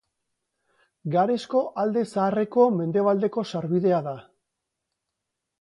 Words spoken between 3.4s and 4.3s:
sarbidea da.